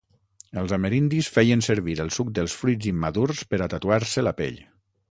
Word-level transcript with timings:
Els 0.61 0.71
amerindis 0.77 1.29
feien 1.35 1.61
servir 1.67 1.95
el 2.07 2.11
suc 2.17 2.35
dels 2.39 2.59
fruits 2.63 2.91
immadurs 2.95 3.47
per 3.53 3.63
a 3.63 3.71
tatuar-se 3.77 4.27
la 4.31 4.37
pell. 4.43 4.63